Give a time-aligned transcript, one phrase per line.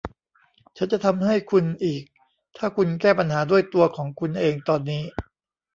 [0.77, 2.03] ฉันจะทำให้คุณอีก
[2.57, 5.03] ถ้าคุณแก้ปัญหาด้วยตัวของคุณเองตอนนี้